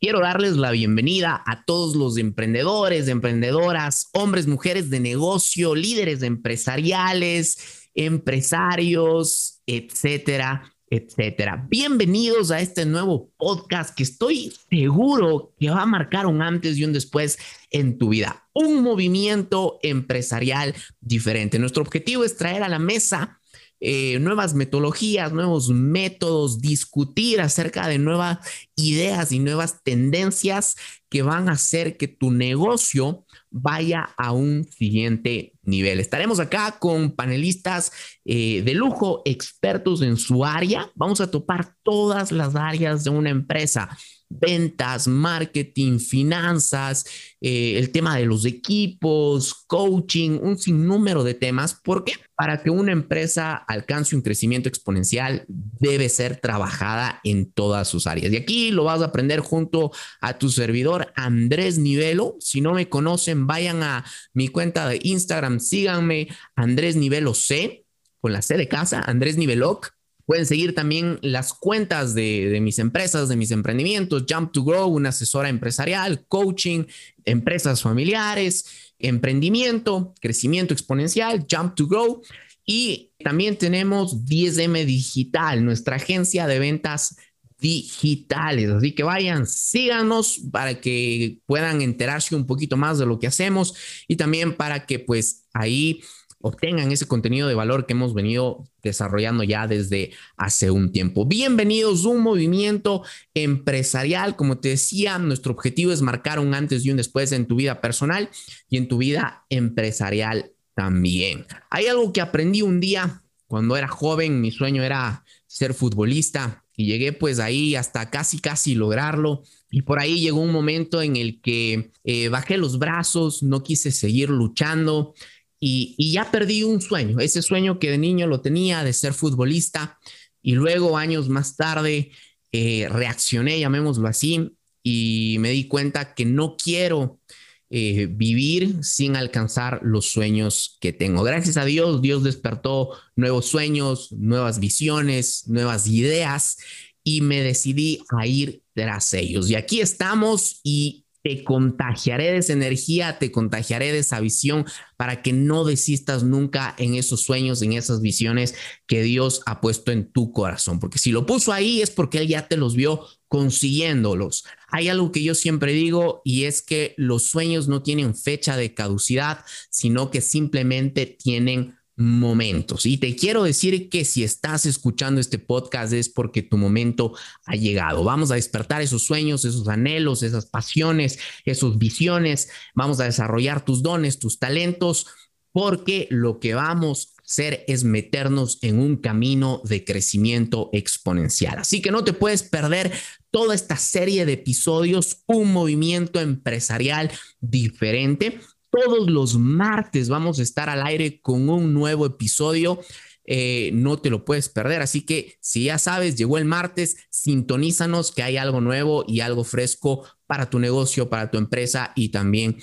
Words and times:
quiero 0.00 0.20
darles 0.20 0.56
la 0.56 0.70
bienvenida 0.70 1.42
a 1.46 1.64
todos 1.64 1.96
los 1.96 2.18
emprendedores, 2.18 3.08
emprendedoras, 3.08 4.08
hombres, 4.12 4.46
mujeres 4.46 4.90
de 4.90 5.00
negocio, 5.00 5.74
líderes 5.74 6.22
empresariales, 6.22 7.88
empresarios, 7.94 9.62
etcétera, 9.66 10.74
etcétera. 10.90 11.66
Bienvenidos 11.68 12.50
a 12.50 12.60
este 12.60 12.84
nuevo 12.84 13.32
podcast 13.38 13.94
que 13.94 14.02
estoy 14.02 14.52
seguro 14.70 15.54
que 15.58 15.70
va 15.70 15.82
a 15.82 15.86
marcar 15.86 16.26
un 16.26 16.42
antes 16.42 16.76
y 16.76 16.84
un 16.84 16.92
después 16.92 17.38
en 17.70 17.98
tu 17.98 18.10
vida. 18.10 18.48
Un 18.52 18.82
movimiento 18.82 19.78
empresarial 19.82 20.74
diferente. 21.00 21.58
Nuestro 21.58 21.82
objetivo 21.82 22.22
es 22.24 22.36
traer 22.36 22.62
a 22.62 22.68
la 22.68 22.78
mesa 22.78 23.40
eh, 23.88 24.18
nuevas 24.18 24.52
metodologías, 24.54 25.32
nuevos 25.32 25.68
métodos, 25.68 26.60
discutir 26.60 27.40
acerca 27.40 27.86
de 27.86 28.00
nuevas 28.00 28.38
ideas 28.74 29.30
y 29.30 29.38
nuevas 29.38 29.84
tendencias 29.84 30.74
que 31.08 31.22
van 31.22 31.48
a 31.48 31.52
hacer 31.52 31.96
que 31.96 32.08
tu 32.08 32.32
negocio 32.32 33.24
vaya 33.48 34.08
a 34.16 34.32
un 34.32 34.64
siguiente 34.64 35.52
nivel. 35.62 36.00
Estaremos 36.00 36.40
acá 36.40 36.80
con 36.80 37.12
panelistas 37.12 37.92
eh, 38.24 38.62
de 38.62 38.74
lujo, 38.74 39.22
expertos 39.24 40.02
en 40.02 40.16
su 40.16 40.44
área. 40.44 40.90
Vamos 40.96 41.20
a 41.20 41.30
topar 41.30 41.76
todas 41.84 42.32
las 42.32 42.56
áreas 42.56 43.04
de 43.04 43.10
una 43.10 43.30
empresa 43.30 43.96
ventas, 44.28 45.08
marketing, 45.08 45.98
finanzas, 45.98 47.04
eh, 47.40 47.78
el 47.78 47.90
tema 47.90 48.16
de 48.16 48.26
los 48.26 48.44
equipos, 48.44 49.54
coaching, 49.66 50.38
un 50.42 50.58
sinnúmero 50.58 51.24
de 51.24 51.34
temas. 51.34 51.74
porque 51.82 52.14
Para 52.34 52.62
que 52.62 52.70
una 52.70 52.92
empresa 52.92 53.54
alcance 53.54 54.14
un 54.14 54.22
crecimiento 54.22 54.68
exponencial, 54.68 55.44
debe 55.48 56.08
ser 56.08 56.36
trabajada 56.36 57.20
en 57.24 57.50
todas 57.50 57.88
sus 57.88 58.06
áreas. 58.06 58.32
Y 58.32 58.36
aquí 58.36 58.70
lo 58.70 58.84
vas 58.84 59.00
a 59.00 59.06
aprender 59.06 59.40
junto 59.40 59.90
a 60.20 60.38
tu 60.38 60.50
servidor 60.50 61.12
Andrés 61.16 61.78
Nivelo. 61.78 62.36
Si 62.40 62.60
no 62.60 62.74
me 62.74 62.88
conocen, 62.88 63.46
vayan 63.46 63.82
a 63.82 64.04
mi 64.34 64.48
cuenta 64.48 64.88
de 64.88 65.00
Instagram, 65.02 65.60
síganme 65.60 66.28
Andrés 66.54 66.96
Nivelo 66.96 67.32
C, 67.32 67.86
con 68.20 68.32
la 68.32 68.42
C 68.42 68.56
de 68.56 68.68
casa, 68.68 69.00
Andrés 69.00 69.36
Niveloc 69.36 69.95
Pueden 70.26 70.44
seguir 70.44 70.74
también 70.74 71.18
las 71.22 71.52
cuentas 71.52 72.12
de, 72.12 72.58
mis 72.60 72.80
empresas, 72.80 73.28
de 73.28 73.36
mis 73.36 73.52
emprendimientos, 73.52 74.24
Jump 74.28 74.52
to 74.52 74.64
Grow, 74.64 74.88
una 74.88 75.10
asesora 75.10 75.48
empresarial, 75.48 76.26
coaching, 76.26 76.84
empresas 77.24 77.80
familiares, 77.80 78.92
emprendimiento, 78.98 80.14
crecimiento 80.20 80.74
exponencial, 80.74 81.46
Jump 81.48 81.76
to 81.76 81.86
Grow. 81.86 82.22
Y 82.64 83.12
también 83.22 83.56
tenemos 83.56 84.24
10M 84.24 84.84
Digital, 84.84 85.64
nuestra 85.64 85.96
agencia 85.96 86.48
de 86.48 86.58
ventas 86.58 87.16
digitales. 87.58 88.70
Así 88.70 88.92
que 88.92 89.04
vayan, 89.04 89.46
síganos 89.46 90.40
para 90.50 90.80
que 90.80 91.38
puedan 91.46 91.82
enterarse 91.82 92.34
un 92.34 92.46
poquito 92.46 92.76
más 92.76 92.98
de 92.98 93.06
lo 93.06 93.18
que 93.18 93.28
hacemos 93.28 93.74
y 94.08 94.16
también 94.16 94.56
para 94.56 94.86
que 94.86 94.98
pues 94.98 95.46
ahí 95.54 96.02
obtengan 96.46 96.92
ese 96.92 97.08
contenido 97.08 97.48
de 97.48 97.56
valor 97.56 97.86
que 97.86 97.92
hemos 97.92 98.14
venido 98.14 98.68
desarrollando 98.80 99.42
ya 99.42 99.66
desde 99.66 100.12
hace 100.36 100.70
un 100.70 100.92
tiempo. 100.92 101.26
Bienvenidos 101.26 102.04
a 102.04 102.10
un 102.10 102.20
movimiento 102.20 103.02
empresarial. 103.34 104.36
Como 104.36 104.58
te 104.58 104.68
decía, 104.68 105.18
nuestro 105.18 105.52
objetivo 105.52 105.92
es 105.92 106.02
marcar 106.02 106.38
un 106.38 106.54
antes 106.54 106.84
y 106.84 106.92
un 106.92 106.98
después 106.98 107.32
en 107.32 107.46
tu 107.46 107.56
vida 107.56 107.80
personal 107.80 108.30
y 108.68 108.76
en 108.76 108.86
tu 108.86 108.98
vida 108.98 109.44
empresarial 109.50 110.52
también. 110.74 111.46
Hay 111.68 111.86
algo 111.88 112.12
que 112.12 112.20
aprendí 112.20 112.62
un 112.62 112.78
día 112.78 113.24
cuando 113.48 113.76
era 113.76 113.88
joven, 113.88 114.40
mi 114.40 114.52
sueño 114.52 114.84
era 114.84 115.24
ser 115.48 115.74
futbolista 115.74 116.64
y 116.76 116.86
llegué 116.86 117.12
pues 117.12 117.40
ahí 117.40 117.74
hasta 117.74 118.08
casi, 118.10 118.38
casi 118.38 118.76
lograrlo. 118.76 119.42
Y 119.68 119.82
por 119.82 119.98
ahí 119.98 120.20
llegó 120.20 120.40
un 120.40 120.52
momento 120.52 121.02
en 121.02 121.16
el 121.16 121.40
que 121.40 121.90
eh, 122.04 122.28
bajé 122.28 122.56
los 122.56 122.78
brazos, 122.78 123.42
no 123.42 123.64
quise 123.64 123.90
seguir 123.90 124.30
luchando 124.30 125.14
y, 125.58 126.12
ya 126.12 126.30
perdí 126.30 126.62
un 126.62 126.80
sueño, 126.80 127.20
ese 127.20 127.42
sueño 127.42 127.78
que 127.78 127.90
de 127.90 127.98
niño 127.98 128.26
lo 128.26 128.40
tenía 128.40 128.84
de 128.84 128.92
ser 128.92 129.14
futbolista 129.14 129.98
y 130.42 130.52
luego 130.52 130.96
años 130.96 131.28
más 131.28 131.56
tarde 131.56 132.12
eh, 132.52 132.88
reaccioné, 132.90 133.58
llamémoslo 133.58 134.06
así, 134.06 134.56
y 134.82 135.36
me 135.40 135.50
di 135.50 135.66
cuenta 135.66 136.14
que 136.14 136.24
no 136.24 136.56
quiero 136.56 137.20
eh, 137.68 138.06
vivir 138.08 138.84
sin 138.84 139.16
alcanzar 139.16 139.80
los 139.82 140.06
sueños 140.06 140.78
que 140.80 140.92
tengo. 140.92 141.24
Gracias 141.24 141.56
a 141.56 141.64
Dios, 141.64 142.00
Dios 142.00 142.22
despertó 142.22 142.90
nuevos 143.16 143.46
sueños, 143.46 144.12
nuevas 144.12 144.60
visiones, 144.60 145.48
nuevas 145.48 145.88
ideas 145.88 146.58
y 147.02 147.22
me 147.22 147.40
decidí 147.40 148.04
a 148.16 148.26
ir 148.26 148.62
tras 148.74 149.12
ellos. 149.14 149.50
Y 149.50 149.56
aquí 149.56 149.80
estamos 149.80 150.60
y 150.62 151.05
te 151.26 151.42
contagiaré 151.42 152.30
de 152.30 152.36
esa 152.36 152.52
energía, 152.52 153.18
te 153.18 153.32
contagiaré 153.32 153.90
de 153.90 153.98
esa 153.98 154.20
visión 154.20 154.64
para 154.96 155.22
que 155.22 155.32
no 155.32 155.64
desistas 155.64 156.22
nunca 156.22 156.76
en 156.78 156.94
esos 156.94 157.22
sueños, 157.22 157.62
en 157.62 157.72
esas 157.72 158.00
visiones 158.00 158.54
que 158.86 159.02
Dios 159.02 159.42
ha 159.44 159.60
puesto 159.60 159.90
en 159.90 160.12
tu 160.12 160.30
corazón. 160.30 160.78
Porque 160.78 161.00
si 161.00 161.10
lo 161.10 161.26
puso 161.26 161.52
ahí 161.52 161.82
es 161.82 161.90
porque 161.90 162.18
Él 162.18 162.28
ya 162.28 162.46
te 162.46 162.56
los 162.56 162.76
vio 162.76 163.04
consiguiéndolos. 163.26 164.44
Hay 164.68 164.86
algo 164.86 165.10
que 165.10 165.24
yo 165.24 165.34
siempre 165.34 165.72
digo 165.72 166.22
y 166.24 166.44
es 166.44 166.62
que 166.62 166.94
los 166.96 167.24
sueños 167.24 167.66
no 167.66 167.82
tienen 167.82 168.14
fecha 168.14 168.56
de 168.56 168.72
caducidad, 168.72 169.44
sino 169.68 170.12
que 170.12 170.20
simplemente 170.20 171.06
tienen 171.06 171.74
momentos. 171.96 172.84
Y 172.84 172.98
te 172.98 173.16
quiero 173.16 173.42
decir 173.42 173.88
que 173.88 174.04
si 174.04 174.22
estás 174.22 174.66
escuchando 174.66 175.20
este 175.20 175.38
podcast 175.38 175.92
es 175.94 176.08
porque 176.10 176.42
tu 176.42 176.58
momento 176.58 177.14
ha 177.46 177.56
llegado. 177.56 178.04
Vamos 178.04 178.30
a 178.30 178.34
despertar 178.34 178.82
esos 178.82 179.04
sueños, 179.04 179.44
esos 179.44 179.66
anhelos, 179.68 180.22
esas 180.22 180.46
pasiones, 180.46 181.18
esas 181.44 181.78
visiones. 181.78 182.50
Vamos 182.74 183.00
a 183.00 183.04
desarrollar 183.04 183.64
tus 183.64 183.82
dones, 183.82 184.18
tus 184.18 184.38
talentos, 184.38 185.06
porque 185.52 186.06
lo 186.10 186.38
que 186.38 186.54
vamos 186.54 187.14
a 187.16 187.22
hacer 187.22 187.64
es 187.66 187.82
meternos 187.82 188.58
en 188.60 188.78
un 188.78 188.96
camino 188.96 189.62
de 189.64 189.84
crecimiento 189.84 190.68
exponencial. 190.74 191.58
Así 191.58 191.80
que 191.80 191.90
no 191.90 192.04
te 192.04 192.12
puedes 192.12 192.42
perder 192.42 192.92
toda 193.30 193.54
esta 193.54 193.78
serie 193.78 194.26
de 194.26 194.34
episodios, 194.34 195.22
un 195.26 195.52
movimiento 195.52 196.20
empresarial 196.20 197.10
diferente 197.40 198.38
todos 198.76 199.10
los 199.10 199.38
martes 199.38 200.08
vamos 200.08 200.38
a 200.38 200.42
estar 200.42 200.68
al 200.68 200.86
aire 200.86 201.20
con 201.20 201.48
un 201.48 201.72
nuevo 201.72 202.06
episodio. 202.06 202.80
Eh, 203.24 203.70
no 203.72 203.98
te 203.98 204.10
lo 204.10 204.24
puedes 204.24 204.48
perder. 204.48 204.82
Así 204.82 205.02
que 205.02 205.36
si 205.40 205.64
ya 205.64 205.78
sabes, 205.78 206.16
llegó 206.16 206.38
el 206.38 206.44
martes, 206.44 206.96
sintonízanos 207.10 208.12
que 208.12 208.22
hay 208.22 208.36
algo 208.36 208.60
nuevo 208.60 209.04
y 209.08 209.20
algo 209.20 209.44
fresco 209.44 210.06
para 210.26 210.50
tu 210.50 210.58
negocio, 210.58 211.08
para 211.08 211.30
tu 211.30 211.38
empresa 211.38 211.92
y 211.96 212.10
también 212.10 212.58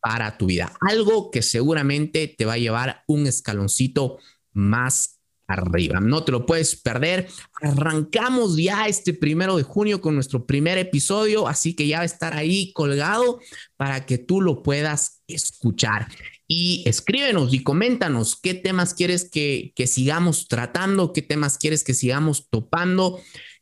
para 0.00 0.38
tu 0.38 0.46
vida. 0.46 0.72
Algo 0.80 1.30
que 1.30 1.42
seguramente 1.42 2.34
te 2.36 2.44
va 2.44 2.54
a 2.54 2.58
llevar 2.58 3.02
un 3.06 3.26
escaloncito 3.26 4.18
más 4.52 5.20
arriba. 5.46 6.00
No 6.00 6.24
te 6.24 6.32
lo 6.32 6.46
puedes 6.46 6.76
perder. 6.76 7.28
Arrancamos 7.62 8.56
ya 8.56 8.86
este 8.86 9.14
primero 9.14 9.56
de 9.56 9.62
junio 9.62 10.00
con 10.00 10.14
nuestro 10.14 10.46
primer 10.46 10.78
episodio, 10.78 11.48
así 11.48 11.74
que 11.74 11.86
ya 11.86 11.98
va 11.98 12.02
a 12.02 12.06
estar 12.06 12.36
ahí 12.36 12.72
colgado 12.72 13.40
para 13.76 14.04
que 14.04 14.18
tú 14.18 14.40
lo 14.40 14.62
puedas 14.62 15.17
escuchar. 15.28 16.08
Y 16.46 16.82
escríbenos 16.86 17.52
y 17.52 17.62
coméntanos 17.62 18.36
qué 18.36 18.54
temas 18.54 18.94
quieres 18.94 19.28
que, 19.28 19.72
sigamos 19.86 20.48
tratando, 20.48 21.12
qué 21.12 21.22
temas 21.22 21.58
quieres 21.58 21.84
que 21.84 21.94
sigamos 21.94 22.48
topando 22.48 23.20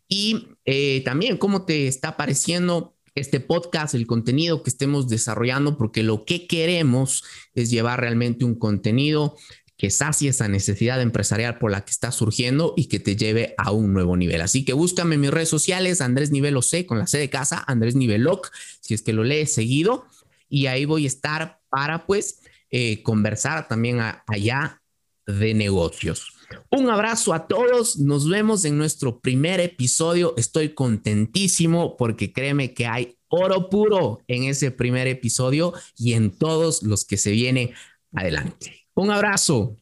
y 0.09 0.49
eh, 0.65 1.03
también 1.05 1.37
cómo 1.37 1.65
te 1.65 1.89
está 1.89 2.17
pareciendo 2.17 2.95
este 3.17 3.41
podcast, 3.41 3.95
el 3.95 4.07
contenido 4.07 4.63
que 4.63 4.71
estemos 4.71 5.09
desarrollando, 5.09 5.77
porque 5.77 6.03
lo 6.03 6.25
que 6.25 6.47
queremos 6.47 7.25
es 7.55 7.71
llevar 7.71 8.01
realmente 8.01 8.45
un 8.45 8.55
contenido 8.55 9.37
que 9.77 9.91
sacie 9.91 10.31
esa 10.31 10.49
necesidad 10.49 11.01
empresarial 11.03 11.59
por 11.59 11.71
la 11.71 11.85
que 11.85 11.91
está 11.91 12.13
surgiendo 12.13 12.73
y 12.77 12.87
que 12.87 12.99
te 12.99 13.17
lleve 13.17 13.55
a 13.59 13.73
un 13.73 13.93
nuevo 13.93 14.17
nivel. 14.17 14.41
Así 14.41 14.65
que 14.65 14.73
búscame 14.73 15.17
en 15.17 15.23
mis 15.23 15.31
redes 15.31 15.49
sociales, 15.49 16.01
Andrés 16.01 16.31
Nivelo 16.31 16.63
C, 16.63 16.87
con 16.87 16.99
la 16.99 17.07
C 17.07 17.19
de 17.19 17.31
casa, 17.31 17.65
Andrés 17.67 17.95
Niveloc, 17.95 18.51
si 18.81 18.95
es 18.95 19.03
que 19.03 19.13
lo 19.13 19.25
lees 19.25 19.53
seguido, 19.53 20.07
y 20.49 20.67
ahí 20.67 20.85
voy 20.85 21.05
a 21.05 21.09
estar 21.09 21.56
para 21.69 22.07
pues 22.07 22.41
eh, 22.71 23.03
conversar 23.03 23.69
también 23.69 24.01
allá 24.27 24.83
de 25.27 25.55
negocios. 25.55 26.33
Un 26.71 26.89
abrazo 26.91 27.35
a 27.35 27.49
todos, 27.49 27.99
nos 27.99 28.29
vemos 28.29 28.65
en 28.65 28.79
nuestro 28.79 29.21
primer 29.21 29.61
episodio, 29.61 30.35
estoy 30.37 30.75
contentísimo 30.75 31.97
porque 31.97 32.33
créeme 32.33 32.73
que 32.73 32.87
hay 32.87 33.17
oro 33.29 33.69
puro 33.69 34.21
en 34.29 34.45
ese 34.45 34.71
primer 34.71 35.09
episodio 35.09 35.73
y 35.97 36.13
en 36.13 36.31
todos 36.31 36.83
los 36.83 37.05
que 37.05 37.17
se 37.17 37.33
vienen 37.33 37.73
adelante. 38.13 38.87
Un 38.95 39.11
abrazo. 39.11 39.77